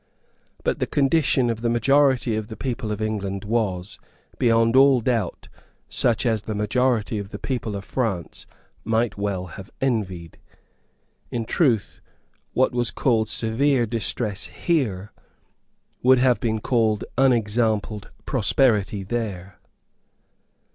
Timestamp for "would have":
16.01-16.39